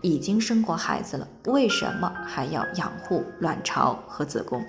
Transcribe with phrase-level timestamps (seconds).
[0.00, 4.64] 已经生过孩子了，为什么还要养护卵巢和子宫？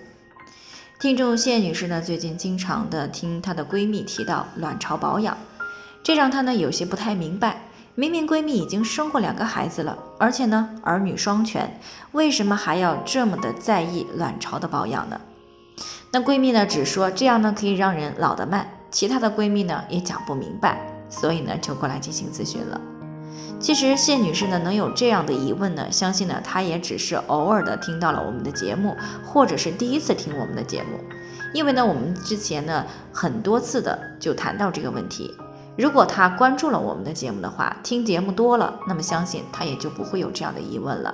[1.00, 5.38] 听众谢女士呢，最近经常的听她的闺蜜提到卵巢保养，
[6.04, 7.62] 这让她呢有些不太明白。
[7.96, 11.80] 明明闺蜜已经生过两个孩子了，而且呢儿女双全，
[12.14, 15.20] 为什么还要这么的在意卵巢的保养呢？
[16.12, 22.80] 那闺蜜呢只说这样呢可以让人老得慢，其他的闺蜜呢也讲不明白，所以呢就过来进行咨询了。
[23.60, 31.00] 其实谢女士呢能有这样的疑问呢，相信呢她也只是偶尔的听到了我们的节目，或者是第一次听我们的节目，
[31.54, 35.36] 因为呢我们之前呢很多次的就谈到这个问题。
[35.78, 41.14] 如果她关注了我们的节目的话，听节目多了，那么相信她也就不会有这样的疑问了。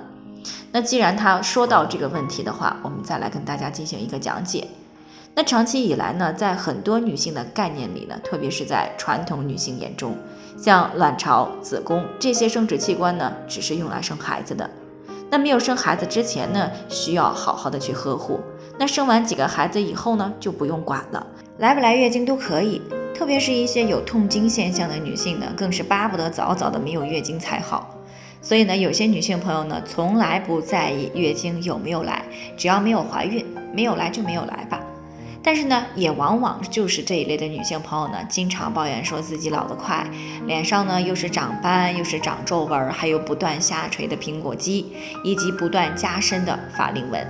[0.72, 4.68] 那既然她说到这个问题的话，我们再来跟大家进行一个讲解。
[5.38, 10.16] 那长期以来呢，在很多女性的概念里呢，特别是在传统女性眼中，
[10.56, 14.70] 像卵巢、子宫这些生殖器官呢，只是用来生孩子的。
[15.28, 18.40] 那没有生孩子之前呢，需要好好的去呵护。
[18.78, 21.26] 那生完几个孩子以后呢，就不用管了，
[21.58, 22.80] 来不来月经都可以。
[23.14, 27.94] 特别是一些有痛经现象的女性呢，更是巴不得早早的没有月经才好。
[28.40, 32.24] 所以呢，有些女性朋友呢，从来不在意月经有没有来，
[32.56, 34.75] 只要没有怀孕，没有来就没有来吧。
[35.46, 40.04] 但是呢，也往往就是这一类的女性朋友呢，经常抱怨说自己老得快，
[40.44, 47.24] 脸上呢又是长斑，又是长皱纹，还有不断下垂的苹果肌，以及不断加深的法令纹。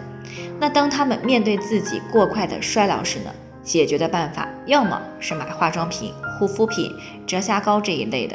[0.59, 3.31] 那当她们面对自己过快的衰老时呢，
[3.63, 6.91] 解决的办法要么是买化妆品、护肤品、
[7.27, 8.35] 遮瑕膏这一类的，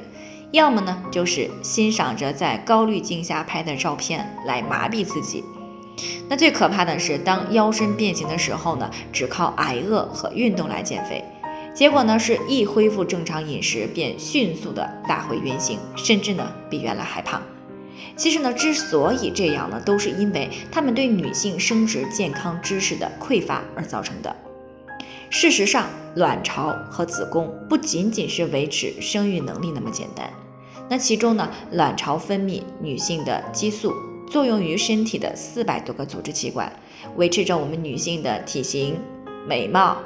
[0.51, 5.43] 要么呢就是欣赏着在高滤镜下拍的照片来麻痹自己。
[6.27, 11.23] 那最可怕的是，当腰身变形的时候呢，只靠挨饿和运动来减肥，
[11.73, 17.41] 结果呢是一恢复正常饮食，便迅速的打回原形，甚至呢比原来还胖。
[18.15, 24.35] 其实呢，之所以这样呢，都是因为他们对女性生殖健康知识的匮乏而造成的。
[25.29, 30.29] 事实上，卵巢和子宫不仅仅是维持生育能力那么简单，
[30.89, 33.93] 那其中呢，卵巢分泌女性的激素。
[34.31, 36.71] 作用于身体的四百多个组织器官，
[37.17, 38.95] 维持着我们女性的体型、
[39.45, 39.97] 美貌、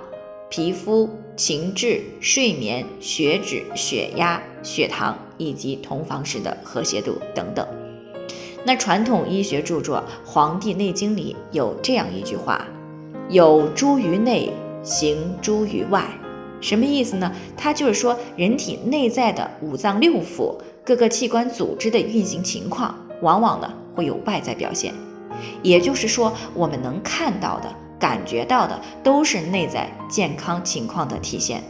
[0.50, 7.68] 皮肤、情志、睡眠、血脂、血压、血糖以及同房时的和谐度等等。
[8.64, 9.98] 那传统医学著作
[10.28, 12.66] 《黄帝内经》里有这样一句话
[13.30, 14.50] ：“有诸于内，
[14.82, 16.04] 行诸于外。”
[16.60, 17.32] 什么意思呢？
[17.56, 23.72] 它就是说人体内在的五脏六腑各个器官组织的运行情况，往往呢。
[23.96, 24.94] 会有外在表现，
[25.64, 31.64] 也就是说，我们能看到的、感觉到的，都是内在健康情况的体现。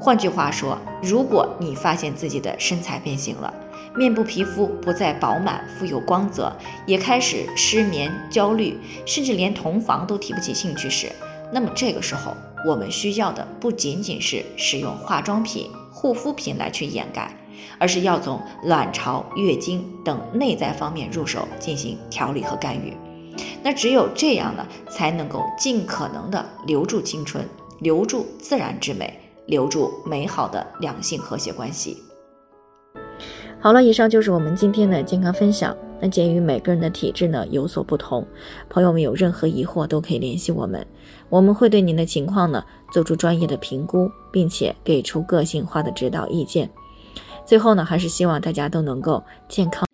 [0.00, 3.54] 换句话说，如果你发现自己的身材变形了，
[3.94, 6.52] 面部皮肤不再饱满、富有光泽，
[6.86, 8.76] 也开始失眠、焦虑，
[9.06, 11.12] 甚至连同房都提不起兴趣时，
[11.52, 12.32] 那么这个时候，
[12.66, 17.32] 我们需要的不仅仅是使用化妆品、护肤品来去掩盖。
[17.78, 22.96] 而是要从卵巢、月经等内在方面入手进行调理和干预，
[23.62, 27.44] 那只有这样呢，才能够尽可能的留住青春，
[27.80, 31.96] 留住自然之美，留住美好的两性和谐关系。
[33.60, 35.76] 好了，以上就是我们今天的健康分享。
[36.02, 38.26] 那鉴于每个人的体质呢有所不同，
[38.70, 40.86] 朋友们有任何疑惑都可以联系我们，
[41.28, 46.70] 我们会对您的情况呢做出专业的评估，并且给出个性化的指导意见。
[47.50, 49.89] 最后呢，还是希望大家都能够健康。